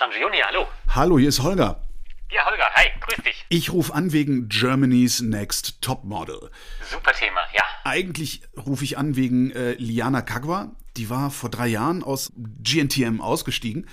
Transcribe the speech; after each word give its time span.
Sangioni, 0.00 0.38
hallo. 0.42 0.66
Hallo, 0.94 1.18
hier 1.18 1.28
ist 1.28 1.42
Holger. 1.42 1.86
Ja, 2.30 2.46
Holger, 2.46 2.64
hi, 2.74 2.86
grüß 3.00 3.22
dich. 3.22 3.44
Ich 3.50 3.70
rufe 3.70 3.92
an 3.92 4.12
wegen 4.12 4.48
Germany's 4.48 5.20
Next 5.20 5.82
Topmodel. 5.82 6.50
Super 6.90 7.12
Thema, 7.12 7.40
ja. 7.52 7.62
Eigentlich 7.84 8.40
rufe 8.56 8.82
ich 8.82 8.96
an 8.96 9.14
wegen 9.14 9.50
äh, 9.50 9.72
Liana 9.72 10.22
Kagwa. 10.22 10.70
Die 10.96 11.10
war 11.10 11.30
vor 11.30 11.50
drei 11.50 11.66
Jahren 11.66 12.02
aus 12.02 12.32
GNTM 12.34 13.20
ausgestiegen 13.20 13.90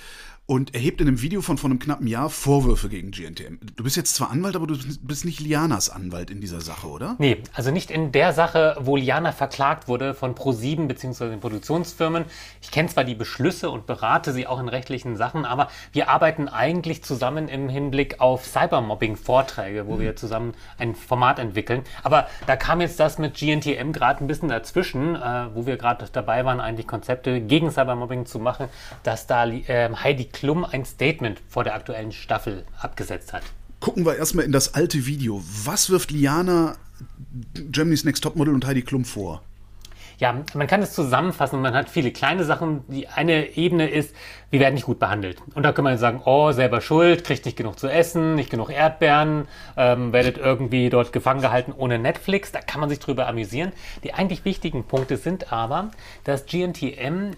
und 0.48 0.73
erhebt 0.73 1.02
in 1.02 1.09
einem 1.09 1.21
Video 1.21 1.41
von 1.41 1.57
vor 1.57 1.70
einem 1.70 1.77
knappen 1.77 2.07
Jahr 2.07 2.30
Vorwürfe 2.30 2.88
gegen 2.88 3.11
GNTM. 3.11 3.59
Du 3.75 3.84
bist 3.84 3.98
jetzt 3.98 4.16
zwar 4.16 4.32
Anwalt, 4.32 4.55
aber 4.55 4.66
du 4.66 4.77
bist 5.02 5.25
nicht 5.25 5.41
Lianas 5.41 5.89
Anwalt 5.89 6.31
in 6.31 6.39
dieser 6.39 6.62
Sache, 6.62 6.88
oder? 6.88 7.18
Nee, 7.20 7.43
also 7.54 7.70
nicht 7.70 7.91
in 7.91 8.13
der 8.13 8.31
Sache, 8.31 8.77
wo 8.80 8.95
Liana 8.95 9.34
verklagt 9.34 9.89
wurde 9.89 10.13
von 10.13 10.36
Pro7 10.36 10.88
bzw. 10.88 11.30
den 11.30 11.41
Produktionsfirmen. 11.41 12.23
Ich 12.62 12.71
kenne 12.71 12.88
zwar 12.88 13.04
die 13.04 13.13
Beschlüsse 13.13 13.70
und 13.70 13.88
berate 13.88 14.31
sie 14.31 14.48
auch 14.48 14.62
in 14.62 14.70
rechtlichen 14.70 15.18
Sachen, 15.18 15.44
aber 15.44 15.68
wir 15.91 16.09
arbeiten 16.09 16.48
eigentlich 16.48 17.04
zusammen 17.04 17.49
im 17.49 17.68
Hinblick 17.68 18.21
auf 18.21 18.45
Cybermobbing-Vorträge, 18.45 19.85
wo 19.85 19.95
mhm. 19.95 19.99
wir 19.99 20.16
zusammen 20.16 20.54
ein 20.77 20.95
Format 20.95 21.40
entwickeln. 21.40 21.84
Aber 22.04 22.29
da 22.45 22.55
kam 22.55 22.79
jetzt 22.79 23.02
das 23.02 23.18
mit 23.18 23.35
GNTM 23.35 23.91
gerade 23.91 24.23
ein 24.23 24.27
bisschen 24.27 24.48
dazwischen, 24.48 25.16
äh, 25.16 25.48
wo 25.54 25.66
wir 25.66 25.76
gerade 25.76 26.07
dabei 26.09 26.45
waren, 26.45 26.62
eigentlich 26.62 26.88
Konzepte 26.88 27.41
gegen 27.41 27.70
Cybermobbing 27.70 28.26
zu 28.26 28.40
machen, 28.40 28.70
dass 29.04 29.27
da 29.27 29.45
äh, 29.45 29.90
Heidi 29.93 30.29
Klum 30.38 30.64
ein 30.64 30.86
Statement 30.86 31.41
vor 31.50 31.64
der 31.64 31.73
aktuellen 31.73 32.12
Staffel 32.12 32.64
abgesetzt 32.80 33.34
hat. 33.34 33.41
Gucken 33.80 34.05
wir 34.05 34.18
erstmal 34.18 34.46
in 34.46 34.52
das 34.52 34.76
alte 34.76 35.08
Video. 35.08 35.41
Was 35.66 35.90
wirft 35.90 36.12
Liana 36.12 36.76
Germany's 37.72 38.04
Next 38.04 38.23
Topmodel 38.23 38.54
und 38.54 38.63
Heidi 38.63 38.84
Klum 38.84 39.04
vor? 39.04 39.41
Ja, 40.20 40.44
man 40.54 40.68
kann 40.68 40.84
es 40.84 40.94
zusammenfassen. 40.94 41.60
Man 41.60 41.73
hat 41.73 41.90
viele 41.90 42.12
kleine 42.12 42.44
Sachen. 42.44 42.84
Die 42.88 43.08
eine 43.08 43.58
Ebene 43.58 43.90
ist, 43.90 44.16
wir 44.52 44.60
werden 44.60 44.76
nicht 44.76 44.86
gut 44.86 45.00
behandelt. 45.00 45.41
Und 45.55 45.63
da 45.63 45.72
kann 45.72 45.84
man 45.84 45.98
sagen, 45.98 46.21
oh, 46.26 46.51
selber 46.51 46.82
schuld, 46.82 47.24
kriegt 47.24 47.46
nicht 47.46 47.57
genug 47.57 47.79
zu 47.79 47.88
essen, 47.88 48.35
nicht 48.35 48.51
genug 48.51 48.70
Erdbeeren, 48.70 49.48
ähm, 49.76 50.13
werdet 50.13 50.38
irgendwie 50.38 50.91
dort 50.91 51.13
gefangen 51.13 51.41
gehalten 51.41 51.72
ohne 51.76 51.98
Netflix. 51.98 52.51
Da 52.51 52.62
kann 52.62 52.79
man 52.79 52.90
sich 52.90 52.99
drüber 52.99 53.27
amüsieren. 53.27 53.72
Die 54.04 54.13
eigentlich 54.13 54.46
wichtigen 54.46 54.84
Punkte 54.84 55.18
sind 55.18 55.51
aber, 55.51 55.90
dass 56.26 56.46
GNTM 56.46 57.32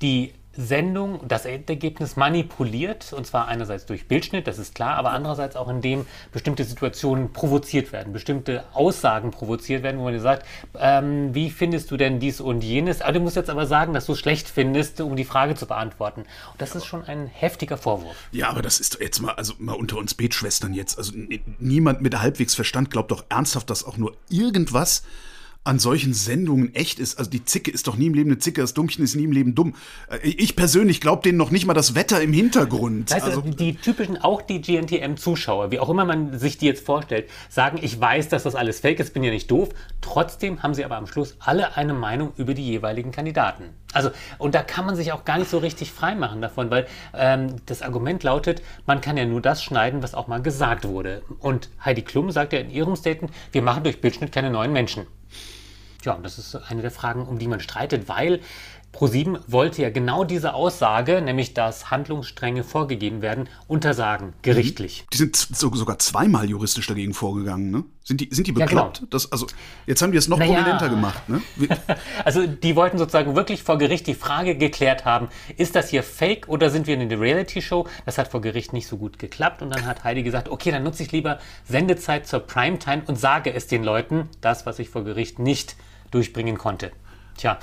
die 0.00 0.32
Sendung 0.60 1.20
das 1.28 1.44
Endergebnis 1.44 2.16
manipuliert, 2.16 3.12
und 3.12 3.24
zwar 3.24 3.46
einerseits 3.46 3.86
durch 3.86 4.08
Bildschnitt, 4.08 4.48
das 4.48 4.58
ist 4.58 4.74
klar, 4.74 4.96
aber 4.96 5.12
andererseits 5.12 5.54
auch 5.54 5.68
indem 5.68 6.04
bestimmte 6.32 6.64
Situationen 6.64 7.32
provoziert 7.32 7.92
werden, 7.92 8.12
bestimmte 8.12 8.64
Aussagen 8.72 9.30
provoziert 9.30 9.84
werden, 9.84 10.00
wo 10.00 10.04
man 10.04 10.18
sagt, 10.18 10.44
ähm, 10.76 11.32
wie 11.32 11.50
findest 11.50 11.92
du 11.92 11.96
denn 11.96 12.18
dies 12.18 12.40
und 12.40 12.64
jenes? 12.64 13.02
Aber 13.02 13.12
du 13.12 13.20
musst 13.20 13.36
jetzt 13.36 13.50
aber 13.50 13.66
sagen, 13.66 13.92
dass 13.94 14.06
du 14.06 14.12
es 14.14 14.18
schlecht 14.18 14.48
findest, 14.48 15.00
um 15.00 15.14
die 15.14 15.24
Frage 15.24 15.54
zu 15.54 15.66
beantworten. 15.66 16.22
Und 16.22 16.60
das 16.60 16.74
ist 16.74 16.86
schon 16.86 17.04
ein 17.04 17.28
heftiger 17.28 17.76
Vorwurf. 17.76 18.16
Ja, 18.32 18.50
aber 18.50 18.60
das 18.60 18.80
ist 18.80 18.98
jetzt 19.00 19.20
mal, 19.20 19.34
also 19.34 19.54
mal 19.58 19.74
unter 19.74 19.96
uns 19.96 20.14
Betschwestern 20.14 20.74
jetzt. 20.74 20.98
Also 20.98 21.12
niemand 21.60 22.00
mit 22.00 22.20
halbwegs 22.20 22.56
Verstand 22.56 22.90
glaubt 22.90 23.12
doch 23.12 23.24
ernsthaft, 23.28 23.70
dass 23.70 23.84
auch 23.84 23.96
nur 23.96 24.16
irgendwas 24.28 25.04
an 25.64 25.78
solchen 25.78 26.14
Sendungen 26.14 26.74
echt 26.74 26.98
ist. 26.98 27.18
Also 27.18 27.30
die 27.30 27.44
Zicke 27.44 27.70
ist 27.70 27.86
doch 27.86 27.96
nie 27.96 28.06
im 28.06 28.14
Leben 28.14 28.30
eine 28.30 28.38
Zicke, 28.38 28.60
das 28.60 28.74
Dummchen 28.74 29.04
ist 29.04 29.14
nie 29.14 29.24
im 29.24 29.32
Leben 29.32 29.54
dumm. 29.54 29.74
Äh, 30.10 30.26
ich 30.26 30.56
persönlich 30.56 31.00
glaube 31.00 31.22
denen 31.22 31.36
noch 31.36 31.50
nicht 31.50 31.66
mal 31.66 31.74
das 31.74 31.94
Wetter 31.94 32.22
im 32.22 32.32
Hintergrund. 32.32 33.10
Weißt 33.10 33.26
also, 33.26 33.42
du, 33.42 33.50
die 33.50 33.74
typischen, 33.74 34.16
auch 34.16 34.40
die 34.40 34.62
GNTM-Zuschauer, 34.62 35.70
wie 35.70 35.78
auch 35.78 35.90
immer 35.90 36.04
man 36.04 36.38
sich 36.38 36.56
die 36.56 36.66
jetzt 36.66 36.84
vorstellt, 36.84 37.28
sagen, 37.50 37.78
ich 37.82 38.00
weiß, 38.00 38.28
dass 38.28 38.44
das 38.44 38.54
alles 38.54 38.80
fake 38.80 39.00
ist, 39.00 39.12
bin 39.12 39.22
ja 39.22 39.30
nicht 39.30 39.50
doof. 39.50 39.68
Trotzdem 40.00 40.62
haben 40.62 40.74
sie 40.74 40.84
aber 40.84 40.96
am 40.96 41.06
Schluss 41.06 41.36
alle 41.40 41.76
eine 41.76 41.92
Meinung 41.92 42.32
über 42.36 42.54
die 42.54 42.64
jeweiligen 42.64 43.12
Kandidaten. 43.12 43.64
Also, 43.92 44.10
und 44.38 44.54
da 44.54 44.62
kann 44.62 44.86
man 44.86 44.96
sich 44.96 45.12
auch 45.12 45.24
gar 45.24 45.38
nicht 45.38 45.50
so 45.50 45.58
richtig 45.58 45.92
freimachen 45.92 46.40
davon, 46.40 46.70
weil 46.70 46.86
ähm, 47.14 47.56
das 47.66 47.82
Argument 47.82 48.22
lautet, 48.22 48.62
man 48.86 49.00
kann 49.00 49.16
ja 49.16 49.24
nur 49.24 49.40
das 49.40 49.62
schneiden, 49.62 50.02
was 50.02 50.14
auch 50.14 50.28
mal 50.28 50.42
gesagt 50.42 50.86
wurde. 50.86 51.22
Und 51.38 51.70
Heidi 51.84 52.02
Klum 52.02 52.30
sagt 52.30 52.52
ja 52.52 52.58
in 52.58 52.70
ihrem 52.70 52.96
Statement, 52.96 53.32
wir 53.52 53.62
machen 53.62 53.84
durch 53.84 54.00
Bildschnitt 54.00 54.32
keine 54.32 54.50
neuen 54.50 54.72
Menschen. 54.72 55.06
Ja, 56.04 56.18
das 56.22 56.38
ist 56.38 56.54
eine 56.54 56.82
der 56.82 56.90
Fragen, 56.90 57.26
um 57.26 57.38
die 57.38 57.48
man 57.48 57.60
streitet, 57.60 58.08
weil 58.08 58.40
ProSieben 58.92 59.38
wollte 59.46 59.82
ja 59.82 59.90
genau 59.90 60.24
diese 60.24 60.54
Aussage, 60.54 61.20
nämlich 61.20 61.52
dass 61.54 61.90
Handlungsstränge 61.90 62.64
vorgegeben 62.64 63.20
werden, 63.20 63.48
untersagen, 63.66 64.32
gerichtlich. 64.42 65.06
Die 65.12 65.18
sind 65.18 65.36
so, 65.36 65.72
sogar 65.74 65.98
zweimal 65.98 66.48
juristisch 66.48 66.86
dagegen 66.86 67.14
vorgegangen, 67.14 67.70
ne? 67.70 67.84
Sind 68.02 68.22
die, 68.22 68.28
sind 68.32 68.46
die 68.46 68.52
bekloppt? 68.52 68.96
Ja, 68.96 69.00
genau. 69.00 69.10
das, 69.10 69.30
also, 69.30 69.46
jetzt 69.86 70.00
haben 70.00 70.12
die 70.12 70.18
es 70.18 70.26
noch 70.28 70.38
naja. 70.38 70.54
prominenter 70.54 70.88
gemacht, 70.88 71.28
ne? 71.28 71.42
also, 72.24 72.46
die 72.46 72.74
wollten 72.74 72.96
sozusagen 72.96 73.36
wirklich 73.36 73.62
vor 73.62 73.76
Gericht 73.76 74.06
die 74.06 74.14
Frage 74.14 74.56
geklärt 74.56 75.04
haben, 75.04 75.28
ist 75.58 75.76
das 75.76 75.90
hier 75.90 76.02
fake 76.02 76.48
oder 76.48 76.70
sind 76.70 76.86
wir 76.86 76.98
in 76.98 77.08
der 77.08 77.20
Reality-Show? 77.20 77.86
Das 78.06 78.16
hat 78.16 78.28
vor 78.28 78.40
Gericht 78.40 78.72
nicht 78.72 78.88
so 78.88 78.96
gut 78.96 79.18
geklappt 79.18 79.60
und 79.60 79.70
dann 79.70 79.84
hat 79.84 80.02
Heidi 80.02 80.22
gesagt, 80.22 80.48
okay, 80.48 80.70
dann 80.70 80.82
nutze 80.82 81.02
ich 81.02 81.12
lieber 81.12 81.38
Sendezeit 81.68 82.26
zur 82.26 82.40
Primetime 82.40 83.02
und 83.06 83.16
sage 83.16 83.52
es 83.52 83.66
den 83.66 83.84
Leuten, 83.84 84.30
das, 84.40 84.64
was 84.64 84.78
ich 84.78 84.88
vor 84.88 85.04
Gericht 85.04 85.38
nicht 85.38 85.76
durchbringen 86.10 86.58
konnte. 86.58 86.92
Tja, 87.38 87.58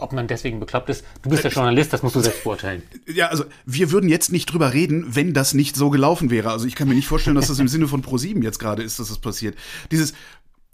ob 0.00 0.12
man 0.12 0.26
deswegen 0.26 0.58
bekloppt 0.58 0.88
ist, 0.88 1.04
du 1.22 1.30
bist 1.30 1.44
ja 1.44 1.50
Journalist, 1.50 1.92
das 1.92 2.02
musst 2.02 2.16
du 2.16 2.20
selbst 2.20 2.42
beurteilen. 2.42 2.82
Ja, 3.06 3.28
also 3.28 3.44
wir 3.64 3.92
würden 3.92 4.08
jetzt 4.08 4.32
nicht 4.32 4.46
drüber 4.46 4.72
reden, 4.72 5.04
wenn 5.14 5.34
das 5.34 5.54
nicht 5.54 5.76
so 5.76 5.90
gelaufen 5.90 6.30
wäre. 6.30 6.50
Also 6.50 6.66
ich 6.66 6.74
kann 6.74 6.88
mir 6.88 6.94
nicht 6.94 7.06
vorstellen, 7.06 7.36
dass 7.36 7.48
das 7.48 7.58
im 7.58 7.68
Sinne 7.68 7.86
von 7.88 8.02
Pro7 8.02 8.42
jetzt 8.42 8.58
gerade 8.58 8.82
ist, 8.82 8.98
dass 8.98 9.08
das 9.08 9.18
passiert. 9.18 9.56
Dieses 9.90 10.14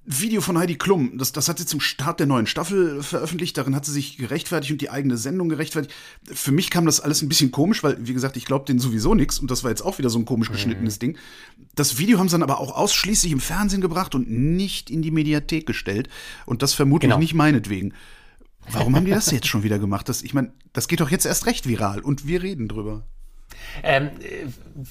Video 0.09 0.41
von 0.41 0.56
Heidi 0.56 0.77
Klum, 0.77 1.19
das, 1.19 1.33
das 1.33 1.49
hat 1.49 1.59
sie 1.59 1.67
zum 1.67 1.81
Start 1.81 2.21
der 2.21 2.28
neuen 2.28 2.47
Staffel 2.47 3.03
veröffentlicht, 3.03 3.59
darin 3.59 3.75
hat 3.75 3.84
sie 3.84 3.93
sich 3.93 4.17
gerechtfertigt 4.17 4.72
und 4.72 4.81
die 4.81 4.89
eigene 4.89 5.17
Sendung 5.17 5.49
gerechtfertigt. 5.49 5.94
Für 6.25 6.53
mich 6.53 6.71
kam 6.71 6.87
das 6.87 7.00
alles 7.00 7.22
ein 7.22 7.28
bisschen 7.28 7.50
komisch, 7.50 7.83
weil, 7.83 7.97
wie 8.06 8.15
gesagt, 8.15 8.37
ich 8.37 8.45
glaube 8.45 8.66
denen 8.66 8.78
sowieso 8.78 9.15
nichts 9.16 9.41
und 9.41 9.50
das 9.50 9.65
war 9.65 9.71
jetzt 9.71 9.83
auch 9.83 9.99
wieder 9.99 10.09
so 10.09 10.19
ein 10.21 10.25
komisch 10.25 10.50
geschnittenes 10.53 10.97
mhm. 10.97 11.00
Ding. 11.00 11.19
Das 11.75 11.99
Video 11.99 12.21
haben 12.21 12.28
sie 12.28 12.34
dann 12.34 12.45
aber 12.45 12.61
auch 12.61 12.77
ausschließlich 12.77 13.33
im 13.33 13.41
Fernsehen 13.41 13.81
gebracht 13.81 14.15
und 14.15 14.31
nicht 14.31 14.91
in 14.91 15.03
die 15.03 15.11
Mediathek 15.11 15.66
gestellt 15.66 16.09
und 16.47 16.62
das 16.62 16.72
vermutlich 16.72 17.11
genau. 17.11 17.19
nicht 17.19 17.34
meinetwegen. 17.34 17.93
Warum 18.71 18.95
haben 18.95 19.05
die 19.05 19.11
das 19.11 19.31
jetzt 19.31 19.49
schon 19.49 19.65
wieder 19.65 19.81
gemacht? 19.81 20.09
Das, 20.09 20.22
ich 20.22 20.34
meine, 20.34 20.53
das 20.72 20.87
geht 20.87 21.00
doch 21.00 21.11
jetzt 21.11 21.27
erst 21.27 21.47
recht 21.47 21.66
viral 21.66 22.00
und 22.00 22.27
wir 22.27 22.43
reden 22.43 22.69
drüber. 22.69 23.06
Ähm, 23.83 24.11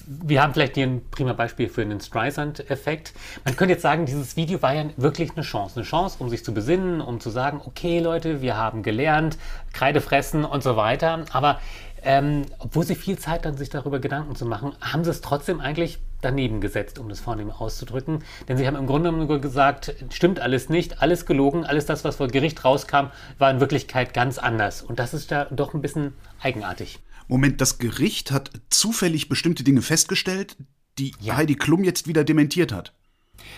wir 0.06 0.42
haben 0.42 0.54
vielleicht 0.54 0.76
hier 0.76 0.88
ein 0.88 1.02
prima 1.12 1.34
Beispiel 1.34 1.70
für 1.70 1.82
einen 1.82 2.00
Streisand-Effekt. 2.00 3.14
Man 3.44 3.56
könnte 3.56 3.74
jetzt 3.74 3.84
sagen, 3.84 4.06
dieses 4.06 4.36
Video 4.36 4.62
war 4.62 4.74
ja 4.74 4.86
wirklich 4.98 5.32
eine 5.36 5.44
Chance. 5.44 5.78
Eine 5.78 5.86
Chance, 5.86 6.18
um 6.20 6.30
sich 6.30 6.44
zu 6.44 6.54
besinnen, 6.54 7.02
um 7.02 7.20
zu 7.20 7.30
sagen, 7.30 7.62
okay 7.66 8.00
Leute, 8.00 8.42
wir 8.42 8.58
haben 8.58 8.84
gelernt, 8.84 9.38
Kreide 9.74 10.02
fressen 10.02 10.46
und 10.46 10.64
so 10.64 10.76
weiter. 10.76 11.26
Aber 11.32 11.60
ähm, 12.06 12.46
obwohl 12.60 12.86
sie 12.86 12.96
viel 12.96 13.18
Zeit 13.18 13.46
hatten, 13.46 13.58
sich 13.58 13.70
darüber 13.70 14.00
Gedanken 14.00 14.36
zu 14.36 14.46
machen, 14.46 14.74
haben 14.80 15.04
sie 15.04 15.10
es 15.10 15.22
trotzdem 15.22 15.60
eigentlich 15.60 16.00
daneben 16.22 16.62
gesetzt, 16.62 17.00
um 17.00 17.10
das 17.10 17.20
vornehm 17.20 17.50
auszudrücken. 17.50 18.24
Denn 18.48 18.58
sie 18.58 18.68
haben 18.68 18.76
im 18.76 18.86
Grunde 18.86 19.12
genommen 19.12 19.42
gesagt, 19.42 19.96
stimmt 20.12 20.40
alles 20.40 20.70
nicht, 20.70 21.02
alles 21.02 21.26
gelogen, 21.26 21.66
alles 21.66 21.88
das, 21.88 22.04
was 22.04 22.18
vor 22.18 22.28
Gericht 22.28 22.64
rauskam, 22.64 23.08
war 23.40 23.50
in 23.50 23.60
Wirklichkeit 23.60 24.14
ganz 24.14 24.38
anders. 24.38 24.84
Und 24.84 25.00
das 25.00 25.14
ist 25.16 25.32
da 25.32 25.46
doch 25.46 25.74
ein 25.74 25.82
bisschen 25.82 26.14
eigenartig. 26.42 27.00
Moment, 27.28 27.62
das 27.62 27.78
Gericht 27.80 28.32
hat 28.32 28.52
zufällig 28.70 29.30
bestimmte 29.30 29.64
Dinge 29.64 29.82
festgestellt, 29.82 30.58
die 30.98 31.14
ja. 31.20 31.38
Heidi 31.38 31.56
Klum 31.56 31.84
jetzt 31.84 32.08
wieder 32.08 32.24
dementiert 32.24 32.72
hat. 32.72 32.94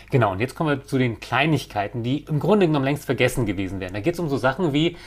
Genau, 0.10 0.32
und 0.32 0.40
jetzt 0.40 0.56
kommen 0.56 0.70
wir 0.70 0.86
zu 0.86 0.98
den 0.98 1.20
Kleinigkeiten, 1.20 2.04
die 2.04 2.20
im 2.20 2.40
Grunde 2.40 2.68
genommen 2.68 2.86
längst 2.86 3.06
vergessen 3.06 3.46
gewesen 3.46 3.80
wären. 3.80 3.94
Da 3.94 4.00
geht 4.00 4.14
es 4.14 4.20
um 4.20 4.30
so 4.30 4.38
Sachen 4.38 4.74
wie, 4.74 4.98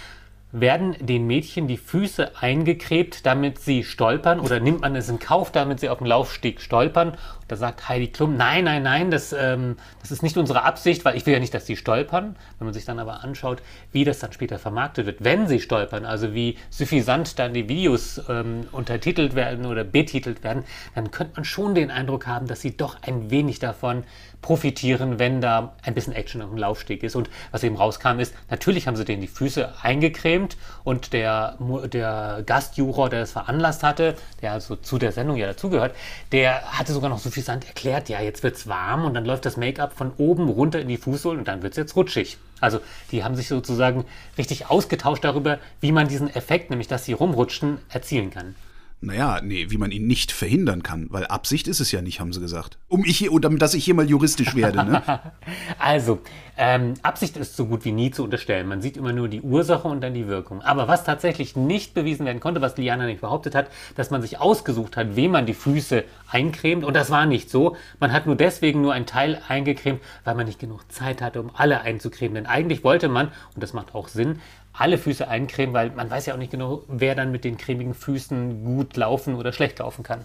werden 0.52 0.96
den 1.00 1.26
Mädchen 1.26 1.68
die 1.68 1.76
Füße 1.76 2.36
eingekrebt, 2.40 3.24
damit 3.24 3.58
sie 3.58 3.84
stolpern 3.84 4.40
oder 4.40 4.60
nimmt 4.60 4.80
man 4.80 4.96
es 4.96 5.08
in 5.08 5.18
Kauf, 5.18 5.52
damit 5.52 5.80
sie 5.80 5.88
auf 5.88 5.98
dem 5.98 6.06
Laufsteg 6.06 6.60
stolpern? 6.60 7.16
Da 7.50 7.56
sagt 7.56 7.88
Heidi 7.88 8.06
Klum, 8.06 8.36
nein, 8.36 8.62
nein, 8.62 8.84
nein, 8.84 9.10
das, 9.10 9.32
ähm, 9.32 9.76
das 10.00 10.12
ist 10.12 10.22
nicht 10.22 10.36
unsere 10.36 10.62
Absicht, 10.62 11.04
weil 11.04 11.16
ich 11.16 11.26
will 11.26 11.32
ja 11.32 11.40
nicht, 11.40 11.52
dass 11.52 11.66
sie 11.66 11.76
stolpern. 11.76 12.36
Wenn 12.58 12.66
man 12.66 12.74
sich 12.74 12.84
dann 12.84 13.00
aber 13.00 13.24
anschaut, 13.24 13.60
wie 13.90 14.04
das 14.04 14.20
dann 14.20 14.32
später 14.32 14.60
vermarktet 14.60 15.06
wird, 15.06 15.24
wenn 15.24 15.48
sie 15.48 15.58
stolpern, 15.58 16.04
also 16.04 16.32
wie 16.32 16.56
suffisant 16.70 17.40
dann 17.40 17.52
die 17.52 17.68
Videos 17.68 18.22
ähm, 18.28 18.68
untertitelt 18.70 19.34
werden 19.34 19.66
oder 19.66 19.82
betitelt 19.82 20.44
werden, 20.44 20.62
dann 20.94 21.10
könnte 21.10 21.32
man 21.34 21.44
schon 21.44 21.74
den 21.74 21.90
Eindruck 21.90 22.28
haben, 22.28 22.46
dass 22.46 22.60
sie 22.60 22.76
doch 22.76 23.02
ein 23.02 23.32
wenig 23.32 23.58
davon 23.58 24.04
profitieren, 24.42 25.18
wenn 25.18 25.40
da 25.40 25.74
ein 25.82 25.94
bisschen 25.94 26.14
Action 26.14 26.42
auf 26.42 26.48
dem 26.50 26.58
Laufsteg 26.58 27.02
ist. 27.02 27.16
Und 27.16 27.28
was 27.50 27.62
eben 27.62 27.76
rauskam 27.76 28.20
ist, 28.20 28.34
natürlich 28.48 28.86
haben 28.86 28.96
sie 28.96 29.04
denen 29.04 29.20
die 29.20 29.28
Füße 29.28 29.74
eingecremt 29.82 30.56
und 30.84 31.12
der, 31.12 31.58
der 31.92 32.42
Gastjuror, 32.46 33.10
der 33.10 33.20
das 33.20 33.32
veranlasst 33.32 33.82
hatte, 33.82 34.14
der 34.40 34.52
also 34.52 34.76
zu 34.76 34.98
der 34.98 35.12
Sendung 35.12 35.36
ja 35.36 35.46
dazugehört, 35.46 35.94
der 36.32 36.62
hatte 36.78 36.92
sogar 36.92 37.10
noch 37.10 37.18
so 37.18 37.30
viel 37.30 37.39
Sand 37.40 37.66
erklärt, 37.66 38.08
ja, 38.08 38.20
jetzt 38.20 38.42
wird's 38.42 38.66
warm 38.66 39.04
und 39.04 39.14
dann 39.14 39.24
läuft 39.24 39.46
das 39.46 39.56
Make-up 39.56 39.92
von 39.96 40.12
oben 40.18 40.48
runter 40.48 40.80
in 40.80 40.88
die 40.88 40.96
Fußsohlen 40.96 41.40
und 41.40 41.48
dann 41.48 41.62
wird's 41.62 41.76
jetzt 41.76 41.96
rutschig. 41.96 42.38
Also 42.60 42.80
die 43.10 43.24
haben 43.24 43.36
sich 43.36 43.48
sozusagen 43.48 44.04
richtig 44.38 44.70
ausgetauscht 44.70 45.24
darüber, 45.24 45.58
wie 45.80 45.92
man 45.92 46.08
diesen 46.08 46.34
Effekt, 46.34 46.70
nämlich 46.70 46.88
dass 46.88 47.04
sie 47.04 47.12
rumrutschen, 47.12 47.78
erzielen 47.88 48.30
kann. 48.30 48.54
Naja, 49.02 49.40
nee, 49.42 49.66
wie 49.70 49.78
man 49.78 49.92
ihn 49.92 50.06
nicht 50.06 50.30
verhindern 50.30 50.82
kann, 50.82 51.06
weil 51.10 51.26
Absicht 51.26 51.68
ist 51.68 51.80
es 51.80 51.90
ja 51.90 52.02
nicht, 52.02 52.20
haben 52.20 52.34
sie 52.34 52.40
gesagt. 52.40 52.78
Um 52.86 53.04
ich 53.06 53.16
hier, 53.16 53.30
damit, 53.40 53.62
dass 53.62 53.72
ich 53.72 53.84
hier 53.84 53.94
mal 53.94 54.08
juristisch 54.08 54.54
werde, 54.54 54.84
ne? 54.84 55.02
also, 55.78 56.20
ähm, 56.62 56.92
Absicht 57.00 57.38
ist 57.38 57.56
so 57.56 57.64
gut 57.64 57.86
wie 57.86 57.92
nie 57.92 58.10
zu 58.10 58.22
unterstellen. 58.22 58.68
Man 58.68 58.82
sieht 58.82 58.98
immer 58.98 59.14
nur 59.14 59.28
die 59.28 59.40
Ursache 59.40 59.88
und 59.88 60.02
dann 60.02 60.12
die 60.12 60.26
Wirkung. 60.26 60.60
Aber 60.60 60.88
was 60.88 61.04
tatsächlich 61.04 61.56
nicht 61.56 61.94
bewiesen 61.94 62.26
werden 62.26 62.40
konnte, 62.40 62.60
was 62.60 62.76
Liana 62.76 63.06
nicht 63.06 63.22
behauptet 63.22 63.54
hat, 63.54 63.70
dass 63.96 64.10
man 64.10 64.20
sich 64.20 64.38
ausgesucht 64.38 64.98
hat, 64.98 65.16
wem 65.16 65.30
man 65.30 65.46
die 65.46 65.54
Füße 65.54 66.04
eincremt. 66.30 66.84
Und 66.84 66.92
das 66.92 67.10
war 67.10 67.24
nicht 67.24 67.48
so. 67.48 67.76
Man 67.98 68.12
hat 68.12 68.26
nur 68.26 68.36
deswegen 68.36 68.82
nur 68.82 68.92
einen 68.92 69.06
Teil 69.06 69.40
eingecremt, 69.48 70.02
weil 70.24 70.34
man 70.34 70.44
nicht 70.44 70.58
genug 70.58 70.92
Zeit 70.92 71.22
hatte, 71.22 71.40
um 71.40 71.50
alle 71.54 71.80
einzucremen. 71.80 72.34
Denn 72.34 72.44
eigentlich 72.44 72.84
wollte 72.84 73.08
man, 73.08 73.28
und 73.54 73.62
das 73.62 73.72
macht 73.72 73.94
auch 73.94 74.08
Sinn, 74.08 74.40
alle 74.72 74.98
Füße 74.98 75.26
eincremen, 75.26 75.74
weil 75.74 75.90
man 75.90 76.10
weiß 76.10 76.26
ja 76.26 76.34
auch 76.34 76.38
nicht 76.38 76.52
genau, 76.52 76.84
wer 76.88 77.14
dann 77.14 77.32
mit 77.32 77.44
den 77.44 77.56
cremigen 77.56 77.94
Füßen 77.94 78.64
gut 78.64 78.96
laufen 78.96 79.34
oder 79.34 79.52
schlecht 79.52 79.78
laufen 79.78 80.02
kann. 80.02 80.24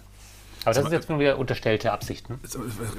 Aber 0.66 0.74
das 0.74 0.86
ist 0.86 0.92
jetzt 0.92 1.08
nur 1.08 1.20
wieder 1.20 1.38
unterstellte 1.38 1.92
Absichten. 1.92 2.40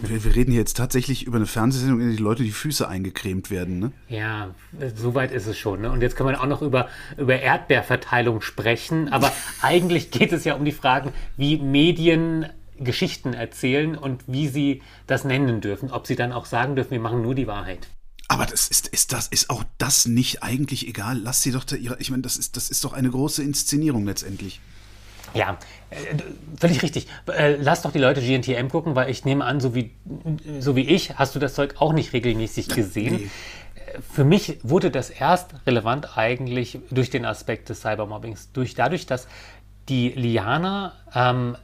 Wir, 0.02 0.24
wir, 0.24 0.36
reden 0.36 0.52
hier 0.52 0.62
jetzt 0.62 0.78
tatsächlich 0.78 1.26
über 1.26 1.36
eine 1.36 1.46
Fernsehsendung, 1.46 2.00
in 2.00 2.08
der 2.08 2.16
die 2.16 2.24
Leute 2.24 2.44
die 2.44 2.52
Füße 2.52 2.88
eingecremt 2.88 3.52
werden, 3.52 3.80
ne? 3.80 3.92
Ja, 4.08 4.56
soweit 4.96 5.34
ist 5.34 5.48
es 5.48 5.58
schon. 5.58 5.82
Ne? 5.82 5.92
Und 5.92 6.02
jetzt 6.02 6.16
können 6.16 6.30
wir 6.30 6.40
auch 6.40 6.48
noch 6.48 6.62
über, 6.62 6.88
über 7.18 7.38
Erdbeerverteilung 7.38 8.40
sprechen. 8.40 9.12
Aber 9.12 9.34
eigentlich 9.62 10.12
geht 10.12 10.32
es 10.32 10.46
ja 10.46 10.56
um 10.56 10.64
die 10.64 10.72
Fragen, 10.72 11.12
wie 11.36 11.58
Medien 11.58 12.46
Geschichten 12.80 13.34
erzählen 13.34 13.98
und 13.98 14.24
wie 14.28 14.48
sie 14.48 14.82
das 15.06 15.26
nennen 15.26 15.60
dürfen. 15.60 15.92
Ob 15.92 16.08
sie 16.08 16.16
dann 16.16 16.32
auch 16.32 16.46
sagen 16.46 16.78
dürfen, 16.78 16.92
wir 16.92 17.02
machen 17.02 17.22
nur 17.22 17.36
die 17.36 17.48
Wahrheit. 17.48 17.90
Aber 18.28 18.46
das 18.46 18.68
ist, 18.68 18.88
ist 18.88 19.14
das, 19.14 19.28
ist 19.28 19.50
auch 19.50 19.64
das 19.78 20.06
nicht 20.06 20.44
eigentlich 20.44 20.88
egal? 20.88 21.18
Lass 21.18 21.42
sie 21.42 21.52
doch 21.52 21.64
da 21.64 21.76
ihre, 21.76 21.98
ich 22.00 22.12
meine, 22.12 22.24
das 22.24 22.38
ist, 22.38 22.58
das 22.58 22.70
ist 22.70 22.84
doch 22.84 22.94
eine 22.94 23.10
große 23.10 23.42
Inszenierung 23.42 24.06
letztendlich. 24.06 24.60
Ja, 25.34 25.58
äh, 25.90 25.96
völlig 26.60 26.82
richtig. 26.84 27.08
Äh, 27.28 27.56
lass 27.56 27.82
doch 27.82 27.92
die 27.92 28.00
Leute 28.00 28.22
GNTM 28.22 28.70
gucken, 28.70 28.96
weil 28.96 29.10
ich 29.10 29.24
nehme 29.26 29.46
an, 29.46 29.60
so 29.60 29.76
wie, 29.76 29.92
so 30.60 30.76
wie 30.76 30.88
ich, 30.88 31.18
hast 31.18 31.36
du 31.36 31.40
das 31.40 31.54
Zeug 31.54 31.76
auch 31.80 31.94
nicht 31.94 32.14
regelmäßig 32.14 32.70
gesehen. 32.70 33.16
Nee. 33.16 33.30
Äh, 33.76 34.02
für 34.14 34.24
mich 34.24 34.60
wurde 34.64 34.92
das 34.92 35.10
erst 35.10 35.52
relevant 35.66 36.18
eigentlich 36.18 36.80
durch 36.92 37.10
den 37.10 37.26
Aspekt 37.26 37.70
des 37.70 37.82
Cybermobbings. 37.82 38.52
Durch, 38.52 38.74
dadurch, 38.74 39.06
dass 39.06 39.28
die 39.90 40.10
Liana 40.10 40.94
ähm, 41.14 41.56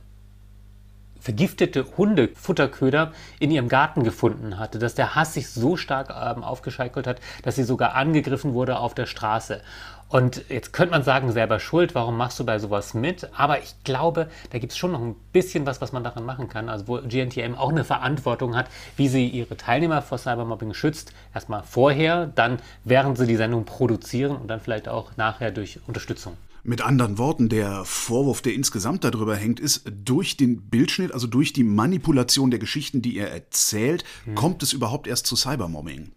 vergiftete 1.24 1.86
Hundefutterköder 1.98 3.14
in 3.40 3.50
ihrem 3.50 3.70
Garten 3.70 4.04
gefunden 4.04 4.60
hatte, 4.60 4.78
dass 4.78 4.94
der 4.94 5.16
Hass 5.16 5.34
sich 5.34 5.48
so 5.50 5.78
stark 5.78 6.10
ähm, 6.10 6.44
aufgescheitelt 6.44 7.08
hat, 7.08 7.22
dass 7.44 7.56
sie 7.56 7.64
sogar 7.64 7.96
angegriffen 7.96 8.54
wurde 8.54 8.78
auf 8.78 8.94
der 8.94 9.06
Straße. 9.06 9.62
Und 10.10 10.50
jetzt 10.50 10.74
könnte 10.74 10.92
man 10.92 11.04
sagen, 11.04 11.32
selber 11.32 11.60
schuld, 11.62 11.96
warum 11.96 12.18
machst 12.18 12.40
du 12.40 12.46
bei 12.46 12.60
sowas 12.60 12.94
mit? 12.94 13.30
Aber 13.36 13.60
ich 13.60 13.74
glaube, 13.86 14.28
da 14.52 14.60
gibt 14.60 14.74
es 14.74 14.78
schon 14.78 14.92
noch 14.92 15.02
ein 15.02 15.16
bisschen 15.32 15.66
was, 15.66 15.80
was 15.80 15.94
man 15.94 16.04
daran 16.04 16.26
machen 16.26 16.50
kann. 16.50 16.68
Also 16.68 16.88
wo 16.90 16.98
GNTM 16.98 17.56
auch 17.56 17.70
eine 17.70 17.86
Verantwortung 17.86 18.56
hat, 18.56 18.68
wie 18.98 19.08
sie 19.08 19.28
ihre 19.28 19.56
Teilnehmer 19.56 20.02
vor 20.02 20.18
Cybermobbing 20.18 20.74
schützt. 20.74 21.14
Erstmal 21.34 21.64
vorher, 21.64 22.28
dann 22.28 22.60
während 22.84 23.18
sie 23.18 23.26
die 23.26 23.38
Sendung 23.38 23.64
produzieren 23.64 24.36
und 24.36 24.50
dann 24.50 24.60
vielleicht 24.60 24.90
auch 24.90 25.16
nachher 25.16 25.52
durch 25.52 25.80
Unterstützung. 25.88 26.38
Mit 26.66 26.82
anderen 26.82 27.18
Worten, 27.18 27.50
der 27.50 27.84
Vorwurf, 27.84 28.42
der 28.42 28.54
insgesamt 28.54 29.04
darüber 29.04 29.36
hängt, 29.36 29.60
ist, 29.60 29.84
durch 29.86 30.38
den 30.38 30.70
Bildschnitt, 30.70 31.12
also 31.12 31.28
durch 31.28 31.52
die 31.52 31.66
Manipulation 31.66 32.52
der 32.52 32.60
Geschichten, 32.60 33.02
die 33.02 33.18
er 33.18 33.32
erzählt, 33.32 34.06
hm. 34.24 34.36
kommt 34.36 34.64
es 34.64 34.72
überhaupt 34.72 35.06
erst 35.06 35.28
zu 35.28 35.36
Cybermobbing. 35.36 36.14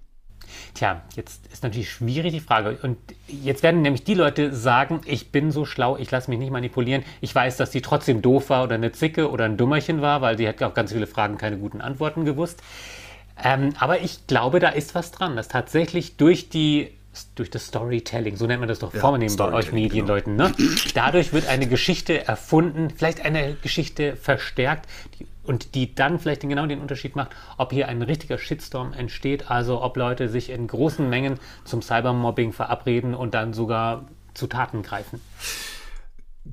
Tja, 0.75 1.03
jetzt 1.17 1.47
ist 1.53 1.63
natürlich 1.63 1.91
schwierig 1.91 2.33
die 2.33 2.41
Frage. 2.41 2.79
Und 2.83 2.99
jetzt 3.27 3.63
werden 3.63 3.83
nämlich 3.83 4.05
die 4.05 4.15
Leute 4.15 4.55
sagen, 4.55 5.01
ich 5.05 5.33
bin 5.33 5.51
so 5.51 5.65
schlau, 5.65 5.97
ich 5.97 6.11
lasse 6.11 6.31
mich 6.31 6.39
nicht 6.39 6.53
manipulieren. 6.53 7.03
Ich 7.21 7.35
weiß, 7.35 7.57
dass 7.57 7.73
sie 7.73 7.81
trotzdem 7.81 8.23
doof 8.23 8.51
war 8.51 8.63
oder 8.63 8.77
eine 8.77 8.93
Zicke 8.93 9.31
oder 9.31 9.47
ein 9.47 9.57
Dummerchen 9.57 10.01
war, 10.01 10.21
weil 10.21 10.39
sie 10.39 10.47
hat 10.47 10.63
auf 10.63 10.75
ganz 10.75 10.93
viele 10.93 11.07
Fragen 11.07 11.39
keine 11.39 11.59
guten 11.59 11.81
Antworten 11.81 12.25
gewusst. 12.25 12.63
Ähm, 13.43 13.75
aber 13.79 14.01
ich 14.01 14.27
glaube, 14.27 14.61
da 14.61 14.69
ist 14.69 14.95
was 14.95 15.11
dran, 15.11 15.35
dass 15.35 15.49
tatsächlich 15.49 16.17
durch 16.17 16.49
die 16.49 16.93
durch 17.35 17.51
das 17.51 17.67
Storytelling, 17.67 18.37
so 18.37 18.47
nennt 18.47 18.61
man 18.61 18.69
das 18.69 18.79
doch 18.79 18.93
ja, 18.95 19.01
vornehmen 19.01 19.37
bei 19.37 19.53
euch 19.53 19.73
Medienleuten. 19.73 20.37
Genau. 20.37 20.49
Ne? 20.49 20.55
Dadurch 20.95 21.33
wird 21.33 21.49
eine 21.49 21.67
Geschichte 21.67 22.27
erfunden, 22.27 22.91
vielleicht 22.91 23.25
eine 23.25 23.55
Geschichte 23.55 24.17
verstärkt 24.17 24.89
die, 25.19 25.27
und 25.45 25.75
die 25.75 25.95
dann 25.95 26.19
vielleicht 26.19 26.43
genau 26.43 26.67
den 26.67 26.81
Unterschied 26.81 27.17
macht, 27.17 27.31
ob 27.57 27.73
hier 27.73 27.89
ein 27.89 28.03
richtiger 28.03 28.39
Shitstorm 28.39 28.93
entsteht, 28.93 29.51
also 29.51 29.83
ob 29.83 29.97
Leute 29.97 30.29
sich 30.29 30.51
in 30.51 30.67
großen 30.67 31.09
Mengen 31.09 31.39
zum 31.65 31.83
Cybermobbing 31.83 32.53
verabreden 32.53 33.15
und 33.15 33.35
dann 33.35 33.53
sogar 33.53 34.07
zu 34.35 34.47
Taten 34.47 34.83
greifen. 34.83 35.21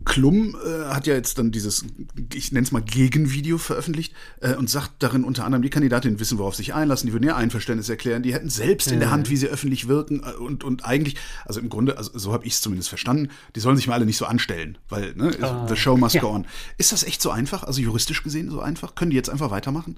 Klum 0.05 0.55
äh, 0.55 0.85
hat 0.93 1.07
ja 1.07 1.13
jetzt 1.13 1.37
dann 1.37 1.51
dieses, 1.51 1.85
ich 2.33 2.51
nenne 2.51 2.65
es 2.65 2.71
mal 2.71 2.81
Gegenvideo 2.81 3.57
veröffentlicht 3.57 4.13
äh, 4.41 4.55
und 4.55 4.69
sagt 4.69 4.91
darin 4.99 5.23
unter 5.23 5.45
anderem, 5.45 5.61
die 5.61 5.69
Kandidatinnen 5.69 6.19
wissen, 6.19 6.37
worauf 6.37 6.55
sie 6.55 6.63
sich 6.63 6.73
einlassen, 6.73 7.07
die 7.07 7.13
würden 7.13 7.25
ihr 7.25 7.35
Einverständnis 7.35 7.89
erklären, 7.89 8.23
die 8.23 8.33
hätten 8.33 8.49
selbst 8.49 8.91
in 8.91 8.99
der 8.99 9.11
Hand, 9.11 9.29
wie 9.29 9.37
sie 9.37 9.47
öffentlich 9.47 9.87
wirken 9.87 10.21
äh, 10.23 10.33
und, 10.33 10.63
und 10.63 10.85
eigentlich, 10.85 11.15
also 11.45 11.59
im 11.59 11.69
Grunde, 11.69 11.97
also 11.97 12.17
so 12.17 12.33
habe 12.33 12.45
ich 12.45 12.53
es 12.53 12.61
zumindest 12.61 12.89
verstanden, 12.89 13.29
die 13.55 13.59
sollen 13.59 13.77
sich 13.77 13.87
mal 13.87 13.95
alle 13.95 14.05
nicht 14.05 14.17
so 14.17 14.25
anstellen, 14.25 14.77
weil 14.89 15.13
ne, 15.15 15.31
oh. 15.41 15.67
the 15.67 15.75
show 15.75 15.97
must 15.97 16.15
ja. 16.15 16.21
go 16.21 16.29
on. 16.29 16.45
Ist 16.77 16.91
das 16.91 17.03
echt 17.03 17.21
so 17.21 17.29
einfach, 17.29 17.63
also 17.63 17.81
juristisch 17.81 18.23
gesehen 18.23 18.49
so 18.49 18.59
einfach? 18.61 18.95
Können 18.95 19.11
die 19.11 19.17
jetzt 19.17 19.29
einfach 19.29 19.51
weitermachen? 19.51 19.97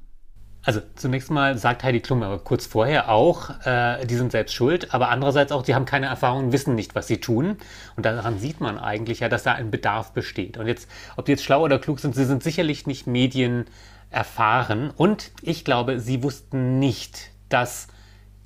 Also 0.66 0.82
zunächst 0.96 1.30
mal 1.30 1.58
sagt 1.60 1.84
Heidi 1.84 2.00
Klum 2.00 2.24
aber 2.24 2.40
kurz 2.40 2.66
vorher 2.66 3.10
auch, 3.10 3.52
äh, 3.66 4.06
die 4.08 4.16
sind 4.16 4.32
selbst 4.32 4.54
schuld, 4.54 4.94
aber 4.94 5.10
andererseits 5.10 5.52
auch, 5.52 5.62
die 5.62 5.76
haben 5.76 5.86
keine 5.86 6.08
Erfahrung 6.08 6.46
und 6.46 6.52
wissen 6.52 6.74
nicht, 6.74 6.96
was 6.96 7.08
sie 7.08 7.18
tun. 7.18 7.58
Und 7.96 8.06
daran 8.06 8.40
sieht 8.40 8.62
man 8.62 8.80
eigentlich 8.80 9.20
ja, 9.20 9.30
dass 9.30 9.44
da 9.44 9.54
ein 9.54 9.70
Bedarf 9.70 10.12
besteht. 10.14 10.58
Und 10.58 10.66
jetzt, 10.68 10.90
ob 11.18 11.26
die 11.26 11.34
jetzt 11.34 11.44
schlau 11.44 11.64
oder 11.64 11.78
klug 11.78 12.00
sind, 12.00 12.16
sie 12.16 12.26
sind 12.26 12.42
sicherlich 12.42 12.88
nicht 12.88 13.06
Medien 13.06 13.66
erfahren. 14.10 14.92
Und 14.96 15.32
ich 15.44 15.66
glaube, 15.66 16.00
sie 16.00 16.24
wussten 16.24 16.80
nicht, 16.80 17.30
dass 17.50 17.88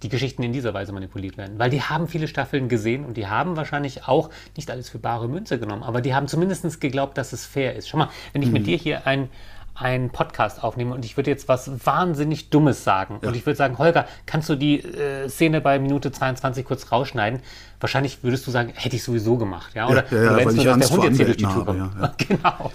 die 0.03 0.09
Geschichten 0.09 0.43
in 0.43 0.53
dieser 0.53 0.73
Weise 0.73 0.91
manipuliert 0.91 1.37
werden. 1.37 1.59
Weil 1.59 1.69
die 1.69 1.81
haben 1.81 2.07
viele 2.07 2.27
Staffeln 2.27 2.69
gesehen 2.69 3.05
und 3.05 3.17
die 3.17 3.27
haben 3.27 3.57
wahrscheinlich 3.57 4.07
auch 4.07 4.29
nicht 4.55 4.71
alles 4.71 4.89
für 4.89 4.99
bare 4.99 5.27
Münze 5.27 5.59
genommen, 5.59 5.83
aber 5.83 6.01
die 6.01 6.13
haben 6.13 6.27
zumindest 6.27 6.79
geglaubt, 6.79 7.17
dass 7.17 7.33
es 7.33 7.45
fair 7.45 7.75
ist. 7.75 7.89
Schau 7.89 7.97
mal, 7.97 8.09
wenn 8.33 8.41
ich 8.41 8.47
mhm. 8.47 8.53
mit 8.53 8.67
dir 8.67 8.77
hier 8.77 9.07
ein 9.07 9.29
einen 9.79 10.09
Podcast 10.09 10.63
aufnehmen 10.63 10.91
und 10.91 11.05
ich 11.05 11.15
würde 11.17 11.31
jetzt 11.31 11.47
was 11.47 11.85
wahnsinnig 11.85 12.49
Dummes 12.49 12.83
sagen. 12.83 13.19
Ja. 13.21 13.29
Und 13.29 13.35
ich 13.35 13.45
würde 13.45 13.55
sagen, 13.55 13.77
Holger, 13.77 14.05
kannst 14.25 14.49
du 14.49 14.55
die 14.55 14.79
äh, 14.79 15.29
Szene 15.29 15.61
bei 15.61 15.79
Minute 15.79 16.11
22 16.11 16.65
kurz 16.65 16.91
rausschneiden? 16.91 17.41
Wahrscheinlich 17.79 18.23
würdest 18.23 18.45
du 18.45 18.51
sagen, 18.51 18.73
hätte 18.75 18.95
ich 18.95 19.03
sowieso 19.03 19.37
gemacht. 19.37 19.73
Ja? 19.73 19.87
Oder, 19.87 20.03
ja, 20.11 20.23
ja, 20.23 20.45
weil 20.45 20.57
ich 20.57 20.69
Angst 20.69 20.89
der 20.89 20.97
Hund 20.97 21.03
jetzt 21.05 21.15
hier 21.17 21.25
durch 21.25 21.37
die 21.37 21.45
Tür 21.45 21.65
kommt. 21.65 21.79
Ja, 21.79 22.13
genau. 22.27 22.71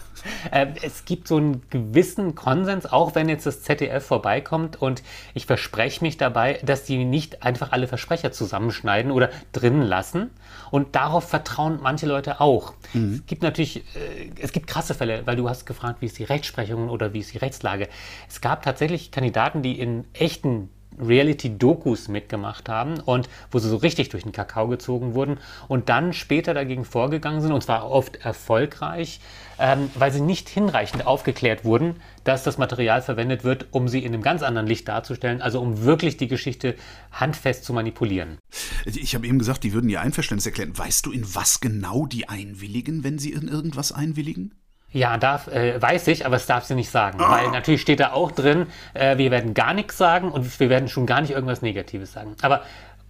Äh, 0.50 0.68
es 0.82 1.04
gibt 1.04 1.28
so 1.28 1.36
einen 1.36 1.62
gewissen 1.68 2.34
Konsens, 2.34 2.86
auch 2.86 3.14
wenn 3.14 3.28
jetzt 3.28 3.44
das 3.44 3.62
ZDF 3.62 4.04
vorbeikommt 4.04 4.80
und 4.80 5.02
ich 5.34 5.44
verspreche 5.44 6.02
mich 6.02 6.16
dabei, 6.16 6.58
dass 6.64 6.84
die 6.84 7.04
nicht 7.04 7.42
einfach 7.42 7.72
alle 7.72 7.86
Versprecher 7.86 8.32
zusammenschneiden 8.32 9.12
oder 9.12 9.30
drinnen 9.52 9.82
lassen. 9.82 10.30
Und 10.70 10.96
darauf 10.96 11.28
vertrauen 11.28 11.78
manche 11.82 12.06
Leute 12.06 12.40
auch. 12.40 12.72
Mhm. 12.94 13.14
Es 13.14 13.26
gibt 13.26 13.42
natürlich, 13.42 13.78
äh, 13.96 14.30
es 14.40 14.52
gibt 14.52 14.66
krasse 14.66 14.94
Fälle, 14.94 15.26
weil 15.26 15.36
du 15.36 15.48
hast 15.48 15.66
gefragt, 15.66 16.00
wie 16.00 16.06
ist 16.06 16.18
die 16.18 16.24
Rechtsprechung 16.24 16.88
oder 16.88 17.12
wie 17.12 17.20
ist 17.20 17.32
die 17.34 17.38
Rechtslage. 17.38 17.88
Es 18.28 18.40
gab 18.40 18.62
tatsächlich 18.62 19.10
Kandidaten, 19.10 19.62
die 19.62 19.78
in 19.78 20.04
echten 20.14 20.70
Reality-Dokus 20.98 22.08
mitgemacht 22.08 22.68
haben 22.68 23.00
und 23.00 23.28
wo 23.50 23.58
sie 23.58 23.68
so 23.68 23.76
richtig 23.76 24.08
durch 24.10 24.22
den 24.22 24.32
Kakao 24.32 24.68
gezogen 24.68 25.14
wurden 25.14 25.38
und 25.68 25.88
dann 25.88 26.12
später 26.12 26.54
dagegen 26.54 26.84
vorgegangen 26.84 27.40
sind 27.40 27.52
und 27.52 27.62
zwar 27.62 27.90
oft 27.90 28.16
erfolgreich, 28.16 29.20
ähm, 29.58 29.90
weil 29.94 30.12
sie 30.12 30.20
nicht 30.20 30.48
hinreichend 30.48 31.06
aufgeklärt 31.06 31.64
wurden, 31.64 31.96
dass 32.24 32.42
das 32.42 32.58
Material 32.58 33.02
verwendet 33.02 33.44
wird, 33.44 33.66
um 33.70 33.88
sie 33.88 34.04
in 34.04 34.12
einem 34.12 34.22
ganz 34.22 34.42
anderen 34.42 34.66
Licht 34.66 34.88
darzustellen, 34.88 35.42
also 35.42 35.60
um 35.60 35.84
wirklich 35.84 36.16
die 36.16 36.28
Geschichte 36.28 36.74
handfest 37.12 37.64
zu 37.64 37.72
manipulieren. 37.72 38.38
Ich 38.84 39.14
habe 39.14 39.26
eben 39.26 39.38
gesagt, 39.38 39.64
die 39.64 39.72
würden 39.72 39.90
ihr 39.90 40.00
Einverständnis 40.00 40.46
erklären. 40.46 40.76
Weißt 40.76 41.06
du, 41.06 41.12
in 41.12 41.34
was 41.34 41.60
genau 41.60 42.06
die 42.06 42.28
einwilligen, 42.28 43.04
wenn 43.04 43.18
sie 43.18 43.32
in 43.32 43.48
irgendwas 43.48 43.92
einwilligen? 43.92 44.54
Ja, 44.94 45.18
darf, 45.18 45.48
äh, 45.48 45.82
weiß 45.82 46.06
ich, 46.06 46.24
aber 46.24 46.36
es 46.36 46.46
darf 46.46 46.64
sie 46.64 46.76
nicht 46.76 46.88
sagen. 46.88 47.18
Ah. 47.20 47.32
Weil 47.32 47.50
natürlich 47.50 47.82
steht 47.82 47.98
da 47.98 48.12
auch 48.12 48.30
drin, 48.30 48.68
äh, 48.94 49.18
wir 49.18 49.32
werden 49.32 49.52
gar 49.52 49.74
nichts 49.74 49.98
sagen 49.98 50.30
und 50.30 50.60
wir 50.60 50.70
werden 50.70 50.88
schon 50.88 51.04
gar 51.04 51.20
nicht 51.20 51.32
irgendwas 51.32 51.62
Negatives 51.62 52.12
sagen. 52.12 52.36
Aber 52.42 52.62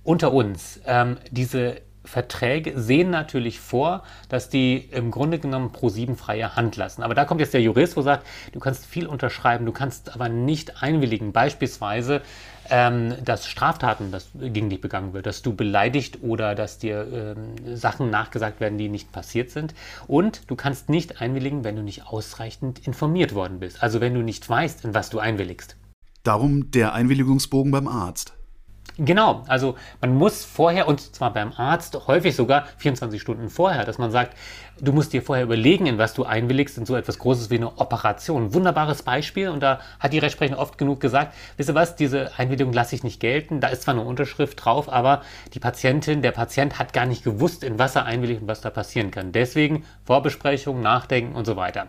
unter 0.03 0.33
uns, 0.33 0.81
ähm, 0.87 1.19
diese 1.31 1.77
Verträge 2.05 2.79
sehen 2.79 3.11
natürlich 3.11 3.61
vor, 3.61 4.03
dass 4.29 4.49
die 4.49 4.89
im 4.91 5.11
Grunde 5.11 5.39
genommen 5.39 5.73
pro 5.73 5.89
sieben 5.89 6.17
freie 6.17 6.55
Hand 6.55 6.77
lassen. 6.77 7.03
Aber 7.03 7.15
da 7.15 7.25
kommt 7.25 7.41
jetzt 7.41 7.55
der 7.55 7.63
Jurist, 7.63 7.97
wo 7.97 8.03
sagt, 8.03 8.27
du 8.53 8.61
kannst 8.61 8.87
viel 8.87 9.07
unterschreiben, 9.07 9.65
du 9.67 9.73
kannst 9.73 10.15
aber 10.15 10.29
nicht 10.29 10.83
einwilligen. 10.83 11.33
Beispielsweise, 11.33 12.23
ähm, 12.71 13.15
dass 13.25 13.47
Straftaten 13.47 14.11
dass 14.11 14.31
gegen 14.35 14.71
dich 14.71 14.81
begangen 14.81 15.13
wird, 15.13 15.27
dass 15.27 15.43
du 15.43 15.55
beleidigt 15.55 16.23
oder 16.23 16.55
dass 16.55 16.79
dir 16.79 17.07
ähm, 17.13 17.77
Sachen 17.77 18.11
nachgesagt 18.11 18.61
werden, 18.61 18.79
die 18.79 18.89
nicht 18.89 19.13
passiert 19.13 19.51
sind. 19.51 19.75
Und 20.07 20.51
du 20.51 20.57
kannst 20.57 20.89
nicht 20.89 21.21
einwilligen, 21.21 21.65
wenn 21.65 21.77
du 21.77 21.83
nicht 21.83 22.07
ausreichend 22.07 22.87
informiert 22.87 23.35
worden 23.35 23.61
bist. 23.61 23.83
Also 23.83 24.01
wenn 24.01 24.15
du 24.15 24.23
nicht 24.23 24.49
weißt, 24.49 24.85
in 24.85 24.95
was 24.95 25.11
du 25.11 25.19
einwilligst. 25.19 25.77
Darum 26.23 26.71
der 26.71 26.95
Einwilligungsbogen 26.95 27.71
beim 27.71 27.89
Arzt. 27.89 28.35
Genau, 28.97 29.43
also 29.49 29.75
man 30.01 30.15
muss 30.15 30.45
vorher, 30.45 30.87
und 30.87 31.01
zwar 31.01 31.33
beim 31.33 31.53
Arzt 31.57 32.07
häufig 32.07 32.37
sogar 32.37 32.67
24 32.79 33.21
Stunden 33.21 33.51
vorher, 33.51 33.85
dass 33.85 33.99
man 33.99 34.13
sagt, 34.13 34.37
du 34.81 34.93
musst 34.93 35.13
dir 35.13 35.21
vorher 35.21 35.45
überlegen, 35.45 35.87
in 35.87 35.99
was 35.99 36.15
du 36.15 36.23
einwilligst, 36.23 36.79
in 36.79 36.87
so 36.87 36.95
etwas 36.95 37.19
Großes 37.19 37.51
wie 37.51 37.57
eine 37.57 37.77
Operation. 37.79 38.55
Wunderbares 38.55 39.03
Beispiel, 39.03 39.49
und 39.49 39.65
da 39.65 39.81
hat 39.99 40.13
die 40.13 40.21
Rechtsprechung 40.21 40.57
oft 40.57 40.79
genug 40.79 41.01
gesagt, 41.01 41.35
wisst 41.57 41.71
ihr 41.71 41.75
was, 41.75 41.97
diese 41.97 42.39
Einwilligung 42.39 42.73
lasse 42.73 42.95
ich 42.95 43.03
nicht 43.03 43.19
gelten, 43.19 43.61
da 43.61 43.67
ist 43.67 43.83
zwar 43.83 43.95
eine 43.95 44.05
Unterschrift 44.05 44.65
drauf, 44.65 44.89
aber 44.89 45.23
die 45.55 45.61
Patientin, 45.61 46.23
der 46.23 46.31
Patient 46.31 46.79
hat 46.79 46.93
gar 46.93 47.07
nicht 47.07 47.25
gewusst, 47.25 47.65
in 47.65 47.81
was 47.81 47.97
er 47.97 48.05
einwilligt 48.05 48.43
und 48.43 48.49
was 48.49 48.61
da 48.61 48.71
passieren 48.71 49.11
kann. 49.11 49.33
Deswegen 49.33 49.85
Vorbesprechung, 50.05 50.81
Nachdenken 50.81 51.35
und 51.35 51.47
so 51.47 51.57
weiter. 51.57 51.89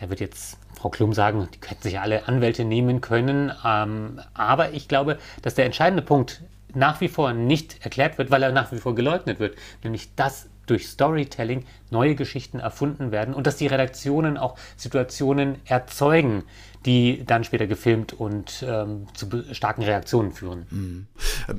Da 0.00 0.08
wird 0.08 0.20
jetzt 0.20 0.56
Frau 0.82 0.88
Klum 0.88 1.12
sagen, 1.12 1.48
die 1.54 1.60
könnten 1.60 1.84
sich 1.84 2.00
alle 2.00 2.26
Anwälte 2.26 2.64
nehmen 2.64 3.00
können. 3.00 3.52
Ähm, 3.64 4.20
aber 4.34 4.72
ich 4.72 4.88
glaube, 4.88 5.16
dass 5.40 5.54
der 5.54 5.64
entscheidende 5.64 6.02
Punkt 6.02 6.42
nach 6.74 7.00
wie 7.00 7.06
vor 7.06 7.32
nicht 7.32 7.84
erklärt 7.84 8.18
wird, 8.18 8.32
weil 8.32 8.42
er 8.42 8.50
nach 8.50 8.72
wie 8.72 8.78
vor 8.78 8.96
geleugnet 8.96 9.38
wird, 9.38 9.56
nämlich 9.84 10.12
dass 10.16 10.48
durch 10.66 10.88
Storytelling 10.88 11.64
neue 11.90 12.14
Geschichten 12.14 12.58
erfunden 12.58 13.10
werden 13.10 13.34
und 13.34 13.46
dass 13.46 13.56
die 13.56 13.66
Redaktionen 13.66 14.36
auch 14.36 14.56
Situationen 14.76 15.56
erzeugen, 15.64 16.44
die 16.86 17.24
dann 17.24 17.44
später 17.44 17.66
gefilmt 17.66 18.12
und 18.12 18.64
ähm, 18.66 19.06
zu 19.14 19.28
starken 19.52 19.82
Reaktionen 19.82 20.32
führen. 20.32 20.66
Mhm. 20.70 21.06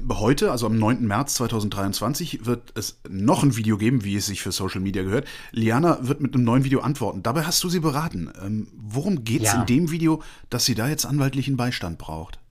Heute, 0.09 0.51
also 0.51 0.65
am 0.65 0.77
9. 0.77 1.05
März 1.05 1.35
2023, 1.35 2.45
wird 2.45 2.73
es 2.75 2.99
noch 3.07 3.43
ein 3.43 3.55
Video 3.55 3.77
geben, 3.77 4.03
wie 4.03 4.17
es 4.17 4.25
sich 4.25 4.41
für 4.41 4.51
Social 4.51 4.81
Media 4.81 5.03
gehört. 5.03 5.27
Liana 5.51 5.99
wird 6.01 6.21
mit 6.21 6.33
einem 6.33 6.43
neuen 6.43 6.63
Video 6.63 6.81
antworten. 6.81 7.23
Dabei 7.23 7.43
hast 7.43 7.63
du 7.63 7.69
sie 7.69 7.79
beraten. 7.79 8.31
Ähm, 8.43 8.67
worum 8.75 9.23
geht 9.23 9.43
es 9.43 9.53
ja. 9.53 9.61
in 9.61 9.65
dem 9.65 9.91
Video, 9.91 10.21
dass 10.49 10.65
sie 10.65 10.75
da 10.75 10.87
jetzt 10.87 11.05
anwaltlichen 11.05 11.57
Beistand 11.57 11.97
braucht? 11.97 12.42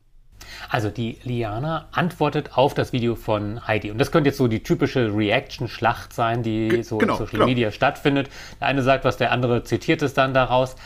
Also 0.69 0.91
die 0.91 1.19
Liana 1.25 1.87
antwortet 1.93 2.57
auf 2.57 2.75
das 2.75 2.93
Video 2.93 3.15
von 3.15 3.67
Heidi. 3.67 3.91
Und 3.91 3.99
das 3.99 4.11
könnte 4.13 4.31
jetzt 4.31 4.39
so 4.39 4.49
die 4.49 4.63
typische 4.63 5.15
Reaction-Schlacht 5.15 6.13
sein, 6.13 6.43
die 6.43 6.69
G 6.69 6.83
so 6.83 6.99
genau, 6.99 7.15
in 7.15 7.19
Social 7.19 7.33
genau. 7.33 7.47
Media 7.47 7.71
stattfindet. 7.71 8.29
Der 8.61 8.69
eine 8.69 8.83
sagt 8.83 9.05
was, 9.05 9.17
der 9.17 9.33
andere 9.33 9.65
zitiert 9.65 10.03
es 10.03 10.15
dann 10.15 10.35
daraus. 10.35 10.77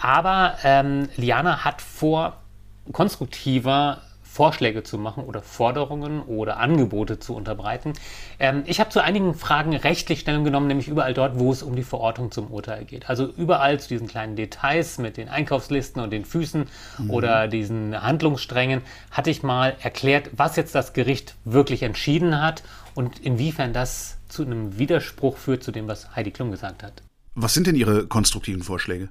Aber 0.00 0.54
ähm, 0.64 1.08
Liana 1.16 1.64
hat 1.64 1.82
vor, 1.82 2.36
konstruktiver 2.92 3.98
Vorschläge 4.38 4.84
zu 4.84 4.98
machen 4.98 5.24
oder 5.24 5.42
Forderungen 5.42 6.22
oder 6.22 6.58
Angebote 6.58 7.18
zu 7.18 7.34
unterbreiten. 7.34 7.94
Ähm, 8.38 8.62
ich 8.66 8.78
habe 8.78 8.88
zu 8.88 9.02
einigen 9.02 9.34
Fragen 9.34 9.74
rechtlich 9.74 10.20
Stellung 10.20 10.44
genommen, 10.44 10.68
nämlich 10.68 10.86
überall 10.86 11.12
dort, 11.12 11.40
wo 11.40 11.50
es 11.50 11.64
um 11.64 11.74
die 11.74 11.82
Verortung 11.82 12.30
zum 12.30 12.46
Urteil 12.52 12.84
geht. 12.84 13.08
Also 13.08 13.26
überall 13.26 13.80
zu 13.80 13.88
diesen 13.88 14.06
kleinen 14.06 14.36
Details 14.36 14.98
mit 14.98 15.16
den 15.16 15.28
Einkaufslisten 15.28 16.00
und 16.00 16.12
den 16.12 16.24
Füßen 16.24 16.66
mhm. 16.98 17.10
oder 17.10 17.48
diesen 17.48 18.00
Handlungssträngen 18.00 18.82
hatte 19.10 19.30
ich 19.30 19.42
mal 19.42 19.74
erklärt, 19.82 20.30
was 20.36 20.54
jetzt 20.54 20.72
das 20.72 20.92
Gericht 20.92 21.34
wirklich 21.44 21.82
entschieden 21.82 22.40
hat 22.40 22.62
und 22.94 23.18
inwiefern 23.18 23.72
das 23.72 24.18
zu 24.28 24.44
einem 24.44 24.78
Widerspruch 24.78 25.36
führt 25.36 25.64
zu 25.64 25.72
dem, 25.72 25.88
was 25.88 26.14
Heidi 26.14 26.30
Klum 26.30 26.52
gesagt 26.52 26.84
hat. 26.84 27.02
Was 27.34 27.54
sind 27.54 27.66
denn 27.66 27.74
Ihre 27.74 28.06
konstruktiven 28.06 28.62
Vorschläge? 28.62 29.08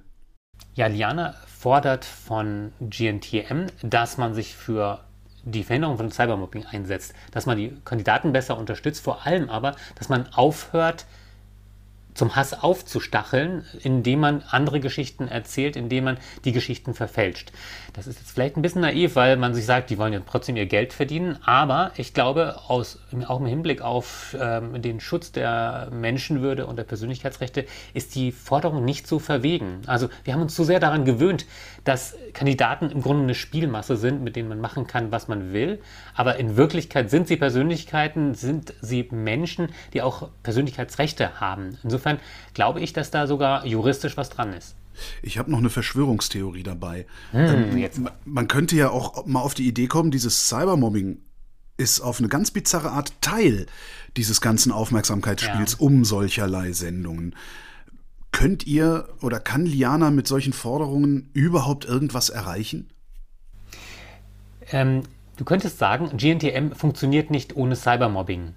Ja, 0.73 0.87
Liana 0.87 1.35
fordert 1.47 2.05
von 2.05 2.71
GNTM, 2.79 3.65
dass 3.81 4.17
man 4.17 4.33
sich 4.33 4.55
für 4.55 5.01
die 5.51 5.63
Verhinderung 5.63 5.97
von 5.97 6.11
Cybermobbing 6.11 6.65
einsetzt, 6.65 7.13
dass 7.31 7.45
man 7.45 7.57
die 7.57 7.73
Kandidaten 7.85 8.33
besser 8.33 8.57
unterstützt, 8.57 9.03
vor 9.03 9.25
allem 9.25 9.49
aber, 9.49 9.75
dass 9.95 10.09
man 10.09 10.27
aufhört, 10.33 11.05
zum 12.17 12.35
Hass 12.35 12.53
aufzustacheln, 12.53 13.63
indem 13.83 14.21
man 14.21 14.43
andere 14.49 14.79
Geschichten 14.79 15.27
erzählt, 15.27 15.75
indem 15.75 16.05
man 16.05 16.17
die 16.45 16.51
Geschichten 16.51 16.95
verfälscht. 16.95 17.51
Das 17.93 18.07
ist 18.07 18.19
jetzt 18.19 18.31
vielleicht 18.31 18.57
ein 18.57 18.63
bisschen 18.63 18.81
naiv, 18.81 19.15
weil 19.15 19.37
man 19.37 19.53
sich 19.53 19.65
sagt, 19.65 19.91
die 19.91 19.97
wollen 19.97 20.13
ja 20.13 20.21
trotzdem 20.25 20.57
ihr 20.57 20.65
Geld 20.65 20.93
verdienen, 20.93 21.37
aber 21.45 21.91
ich 21.95 22.13
glaube, 22.13 22.59
aus, 22.67 22.99
auch 23.27 23.39
im 23.39 23.45
Hinblick 23.45 23.81
auf 23.81 24.35
ähm, 24.39 24.81
den 24.81 24.99
Schutz 24.99 25.31
der 25.31 25.89
Menschenwürde 25.91 26.65
und 26.65 26.77
der 26.77 26.83
Persönlichkeitsrechte 26.85 27.65
ist 27.93 28.15
die 28.15 28.31
Forderung 28.31 28.83
nicht 28.83 29.07
so 29.07 29.19
verwegen. 29.19 29.81
Also 29.85 30.09
wir 30.23 30.33
haben 30.33 30.41
uns 30.41 30.55
zu 30.55 30.63
sehr 30.63 30.79
daran 30.79 31.05
gewöhnt, 31.05 31.45
dass 31.83 32.15
Kandidaten 32.33 32.89
im 32.89 33.01
Grunde 33.01 33.23
eine 33.23 33.35
Spielmasse 33.35 33.95
sind, 33.95 34.23
mit 34.23 34.35
denen 34.35 34.49
man 34.49 34.59
machen 34.59 34.87
kann, 34.87 35.11
was 35.11 35.27
man 35.27 35.53
will, 35.53 35.79
aber 36.15 36.37
in 36.37 36.57
Wirklichkeit 36.57 37.11
sind 37.11 37.27
sie 37.27 37.37
Persönlichkeiten, 37.37 38.33
sind 38.33 38.73
sie 38.81 39.07
Menschen, 39.11 39.69
die 39.93 40.01
auch 40.01 40.29
Persönlichkeitsrechte 40.41 41.39
haben. 41.39 41.77
Insofern 41.83 42.06
insofern 42.07 42.19
glaube 42.53 42.81
ich, 42.81 42.93
dass 42.93 43.11
da 43.11 43.27
sogar 43.27 43.65
juristisch 43.65 44.17
was 44.17 44.29
dran 44.29 44.53
ist. 44.53 44.75
Ich 45.21 45.37
habe 45.37 45.51
noch 45.51 45.59
eine 45.59 45.69
Verschwörungstheorie 45.69 46.63
dabei. 46.63 47.05
Hm, 47.31 47.77
ähm, 47.77 48.09
man 48.25 48.47
könnte 48.47 48.75
ja 48.75 48.89
auch 48.89 49.25
mal 49.25 49.41
auf 49.41 49.53
die 49.53 49.67
Idee 49.67 49.87
kommen, 49.87 50.09
dieses 50.09 50.47
Cybermobbing 50.47 51.19
ist 51.77 52.01
auf 52.01 52.17
eine 52.17 52.27
ganz 52.27 52.49
bizarre 52.49 52.89
Art 52.89 53.13
Teil 53.21 53.67
dieses 54.15 54.41
ganzen 54.41 54.71
Aufmerksamkeitsspiels 54.71 55.73
ja. 55.73 55.79
um 55.79 56.03
solcherlei 56.03 56.71
Sendungen. 56.71 57.35
Könnt 58.31 58.65
ihr 58.65 59.07
oder 59.21 59.39
kann 59.39 59.67
Liana 59.67 60.09
mit 60.09 60.27
solchen 60.27 60.53
Forderungen 60.53 61.29
überhaupt 61.33 61.85
irgendwas 61.85 62.29
erreichen? 62.29 62.89
Ähm, 64.71 65.03
du 65.37 65.45
könntest 65.45 65.77
sagen, 65.77 66.17
GNTM 66.17 66.71
funktioniert 66.71 67.29
nicht 67.29 67.55
ohne 67.55 67.75
Cybermobbing. 67.75 68.55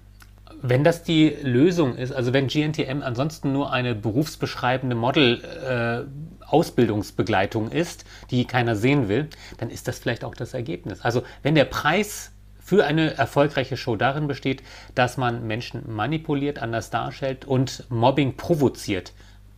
Wenn 0.61 0.83
das 0.83 1.03
die 1.03 1.29
Lösung 1.41 1.95
ist, 1.95 2.11
also 2.11 2.33
wenn 2.33 2.47
GNTM 2.47 3.01
ansonsten 3.01 3.51
nur 3.51 3.73
eine 3.73 3.95
berufsbeschreibende 3.95 4.95
Model-Ausbildungsbegleitung 4.95 7.71
äh, 7.71 7.81
ist, 7.81 8.05
die 8.29 8.45
keiner 8.45 8.75
sehen 8.75 9.09
will, 9.09 9.27
dann 9.57 9.71
ist 9.71 9.87
das 9.87 9.97
vielleicht 9.97 10.23
auch 10.23 10.35
das 10.35 10.53
Ergebnis. 10.53 11.01
Also 11.01 11.23
wenn 11.41 11.55
der 11.55 11.65
Preis 11.65 12.31
für 12.59 12.85
eine 12.85 13.15
erfolgreiche 13.15 13.75
Show 13.75 13.95
darin 13.95 14.27
besteht, 14.27 14.61
dass 14.93 15.17
man 15.17 15.47
Menschen 15.47 15.91
manipuliert, 15.91 16.59
anders 16.59 16.89
darstellt 16.89 17.45
und 17.45 17.85
Mobbing 17.89 18.37
provoziert, 18.37 19.13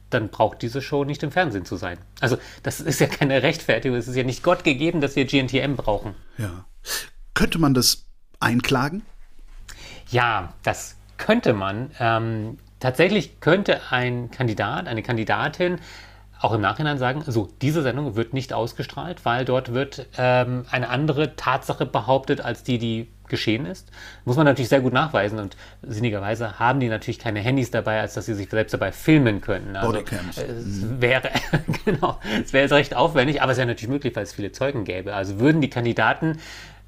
dann 0.10 0.30
braucht 0.30 0.62
diese 0.62 0.82
Show 0.82 1.04
nicht 1.04 1.24
im 1.24 1.32
Fernsehen 1.32 1.66
zu 1.66 1.76
sein. 1.76 1.98
Also 2.22 2.38
das 2.64 2.80
ist 2.80 3.00
ja 3.00 3.08
keine 3.08 3.44
Rechtfertigung, 3.44 3.98
es 3.98 4.08
ist 4.08 4.16
ja 4.16 4.24
nicht 4.24 4.42
Gott 4.42 4.64
gegeben, 4.64 5.02
dass 5.02 5.16
wir 5.16 5.26
GNTM 5.26 5.76
brauchen. 5.76 6.16
Ja. 6.38 6.66
Könnte 7.34 7.60
man 7.60 7.74
das 7.74 8.06
einklagen? 8.40 9.04
Ja, 10.14 10.54
das 10.62 10.96
könnte 11.18 11.54
man. 11.54 11.90
Ähm, 12.00 12.60
tatsächlich 12.80 13.40
könnte 13.40 13.82
ein 13.90 14.30
Kandidat, 14.30 14.88
eine 14.88 15.02
Kandidatin 15.02 15.80
auch 16.40 16.52
im 16.52 16.60
Nachhinein 16.60 16.98
sagen, 16.98 17.24
so, 17.26 17.50
diese 17.62 17.82
Sendung 17.82 18.18
wird 18.18 18.34
nicht 18.34 18.52
ausgestrahlt, 18.52 19.24
weil 19.24 19.46
dort 19.46 19.74
wird 19.74 20.08
ähm, 20.18 20.66
eine 20.70 20.90
andere 20.90 21.38
Tatsache 21.38 21.86
behauptet, 21.86 22.42
als 22.42 22.64
die, 22.64 22.78
die 22.78 23.08
geschehen 23.30 23.66
ist. 23.66 23.90
Muss 24.26 24.36
man 24.36 24.46
natürlich 24.46 24.68
sehr 24.68 24.82
gut 24.82 24.92
nachweisen 24.92 25.40
und 25.40 25.56
sinnigerweise 25.82 26.60
haben 26.60 26.82
die 26.82 26.90
natürlich 26.90 27.18
keine 27.18 27.40
Handys 27.40 27.72
dabei, 27.72 28.02
als 28.02 28.14
dass 28.14 28.26
sie 28.26 28.34
sich 28.34 28.50
selbst 28.50 28.74
dabei 28.74 28.92
filmen 28.92 29.40
können. 29.40 29.78
Also, 29.78 29.94
Bodycams. 29.94 30.38
Es 30.38 30.66
mhm. 30.82 31.02
wäre, 31.02 31.30
genau, 31.86 32.20
es 32.44 32.52
wäre 32.52 32.64
jetzt 32.64 32.74
recht 32.74 32.94
aufwendig, 32.94 33.42
aber 33.42 33.54
es 33.54 33.58
wäre 33.58 33.68
natürlich 33.68 33.90
möglich, 33.90 34.14
weil 34.14 34.24
es 34.24 34.34
viele 34.34 34.52
Zeugen 34.52 34.84
gäbe. 34.84 35.16
Also 35.16 35.40
würden 35.40 35.62
die 35.62 35.70
Kandidaten 35.70 36.40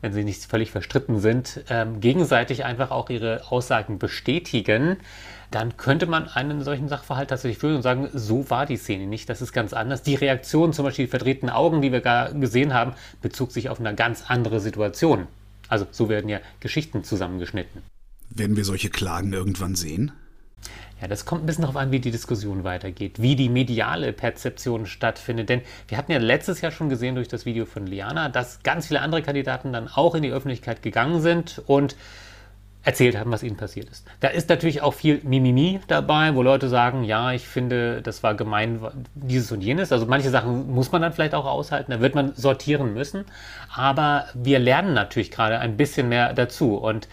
wenn 0.02 0.14
sie 0.14 0.24
nicht 0.24 0.46
völlig 0.46 0.72
verstritten 0.72 1.20
sind, 1.20 1.64
ähm, 1.70 2.00
gegenseitig 2.00 2.66
einfach 2.66 2.92
auch 2.92 3.10
ihre 3.10 3.52
Aussagen 3.52 3.98
bestätigen, 3.98 4.98
dann 5.52 5.78
könnte 5.78 6.06
man 6.06 6.28
einen 6.28 6.64
solchen 6.64 6.90
Sachverhalt 6.90 7.30
tatsächlich 7.30 7.60
führen 7.60 7.78
und 7.78 7.82
sagen, 7.82 8.10
so 8.14 8.50
war 8.50 8.66
die 8.66 8.78
Szene 8.78 9.08
nicht, 9.08 9.30
das 9.30 9.42
ist 9.42 9.54
ganz 9.54 9.74
anders. 9.74 10.04
Die 10.04 10.16
Reaktion, 10.16 10.74
zum 10.74 10.86
Beispiel 10.86 11.06
die 11.06 11.10
verdrehten 11.10 11.50
Augen, 11.50 11.82
die 11.82 11.92
wir 11.92 12.02
gesehen 12.34 12.74
haben, 12.74 12.94
bezog 13.22 13.52
sich 13.52 13.70
auf 13.70 13.80
eine 13.80 13.96
ganz 13.96 14.24
andere 14.28 14.60
Situation. 14.60 15.28
Also 15.68 15.88
so 15.92 16.10
werden 16.10 16.30
ja 16.30 16.40
Geschichten 16.60 17.04
zusammengeschnitten. 17.04 17.82
Werden 18.30 18.58
wir 18.58 18.66
solche 18.66 18.90
Klagen 18.90 19.34
irgendwann 19.34 19.76
sehen? 19.76 20.12
Ja, 21.02 21.08
das 21.10 21.26
kommt 21.26 21.44
ein 21.44 21.46
bisschen 21.46 21.64
darauf 21.64 21.76
an, 21.76 21.92
wie 21.92 22.00
die 22.00 22.12
Diskussion 22.12 22.64
weitergeht, 22.64 23.22
wie 23.22 23.36
die 23.36 23.50
mediale 23.50 24.14
Perzeption 24.14 24.86
stattfindet. 24.86 25.50
Denn 25.50 25.62
wir 25.90 25.98
hatten 25.98 26.12
ja 26.12 26.20
letztes 26.20 26.62
Jahr 26.62 26.72
schon 26.72 26.88
gesehen 26.88 27.16
durch 27.16 27.28
das 27.28 27.46
Video 27.46 27.66
von 27.66 27.86
Liana, 27.86 28.30
dass 28.30 28.64
ganz 28.64 28.88
viele 28.88 29.02
andere 29.02 29.22
Kandidaten 29.22 29.74
dann 29.74 29.90
auch 29.90 30.16
in 30.16 30.24
die 30.24 30.32
Öffentlichkeit 30.32 30.82
gegangen 30.82 31.22
sind 31.22 31.62
und 31.68 31.98
erzählt 32.86 33.18
haben, 33.18 33.32
was 33.32 33.42
ihnen 33.44 33.58
passiert 33.58 33.90
ist. 33.90 34.06
Da 34.20 34.28
ist 34.28 34.48
natürlich 34.48 34.84
auch 34.84 34.94
viel 34.94 35.20
Mimimi 35.24 35.82
dabei, 35.88 36.36
wo 36.36 36.44
Leute 36.44 36.70
sagen, 36.70 37.04
ja, 37.04 37.32
ich 37.32 37.48
finde, 37.48 38.02
das 38.02 38.22
war 38.22 38.36
gemein, 38.36 38.80
dieses 39.16 39.52
und 39.52 39.62
jenes. 39.62 39.92
Also 39.92 40.06
manche 40.06 40.30
Sachen 40.30 40.72
muss 40.72 40.92
man 40.92 41.02
dann 41.02 41.12
vielleicht 41.12 41.34
auch 41.34 41.46
aushalten, 41.46 41.92
da 41.92 42.00
wird 42.00 42.14
man 42.14 42.36
sortieren 42.36 42.94
müssen. 42.94 43.26
Aber 43.74 44.28
wir 44.36 44.60
lernen 44.60 44.94
natürlich 44.94 45.32
gerade 45.32 45.60
ein 45.60 45.78
bisschen 45.78 46.10
mehr 46.10 46.34
dazu. 46.34 46.76
Und 46.76 47.08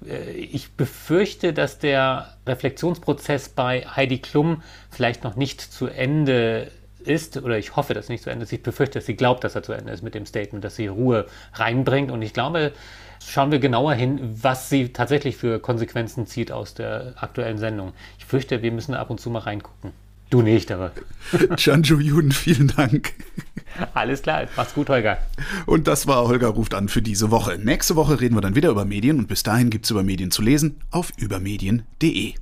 ich 0.00 0.72
befürchte, 0.72 1.52
dass 1.52 1.78
der 1.78 2.36
Reflexionsprozess 2.46 3.48
bei 3.48 3.84
Heidi 3.84 4.18
Klum 4.18 4.62
vielleicht 4.90 5.24
noch 5.24 5.36
nicht 5.36 5.60
zu 5.60 5.86
Ende 5.86 6.70
ist, 7.00 7.36
oder 7.36 7.58
ich 7.58 7.76
hoffe, 7.76 7.94
dass 7.94 8.04
es 8.04 8.08
nicht 8.08 8.22
zu 8.22 8.30
Ende 8.30 8.44
ist. 8.44 8.52
Ich 8.52 8.62
befürchte, 8.62 8.98
dass 8.98 9.06
sie 9.06 9.16
glaubt, 9.16 9.44
dass 9.44 9.54
er 9.54 9.62
zu 9.62 9.72
Ende 9.72 9.92
ist 9.92 10.02
mit 10.02 10.14
dem 10.14 10.26
Statement, 10.26 10.64
dass 10.64 10.76
sie 10.76 10.86
Ruhe 10.86 11.26
reinbringt. 11.54 12.10
Und 12.10 12.22
ich 12.22 12.32
glaube, 12.32 12.72
schauen 13.24 13.50
wir 13.50 13.58
genauer 13.58 13.94
hin, 13.94 14.38
was 14.42 14.68
sie 14.68 14.92
tatsächlich 14.92 15.36
für 15.36 15.58
Konsequenzen 15.58 16.26
zieht 16.26 16.52
aus 16.52 16.74
der 16.74 17.14
aktuellen 17.16 17.58
Sendung. 17.58 17.92
Ich 18.18 18.24
fürchte, 18.24 18.62
wir 18.62 18.72
müssen 18.72 18.94
ab 18.94 19.10
und 19.10 19.20
zu 19.20 19.30
mal 19.30 19.40
reingucken. 19.40 19.92
Du 20.30 20.42
nicht, 20.42 20.70
aber. 20.70 20.92
Chanju 21.56 21.98
Juden, 21.98 22.32
vielen 22.32 22.68
Dank. 22.68 23.12
Alles 23.94 24.22
klar, 24.22 24.46
mach's 24.56 24.74
gut, 24.74 24.88
Holger. 24.88 25.18
Und 25.66 25.86
das 25.86 26.06
war 26.06 26.26
Holger 26.26 26.48
ruft 26.48 26.74
an 26.74 26.88
für 26.88 27.02
diese 27.02 27.30
Woche. 27.30 27.58
Nächste 27.58 27.96
Woche 27.96 28.20
reden 28.20 28.34
wir 28.34 28.40
dann 28.40 28.56
wieder 28.56 28.70
über 28.70 28.84
Medien 28.84 29.18
und 29.18 29.28
bis 29.28 29.42
dahin 29.42 29.70
gibt's 29.70 29.90
über 29.90 30.02
Medien 30.02 30.30
zu 30.30 30.42
lesen 30.42 30.80
auf 30.90 31.12
übermedien.de. 31.16 32.34